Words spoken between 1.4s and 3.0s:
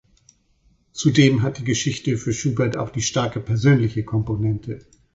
hat die Geschichte für Schubert auch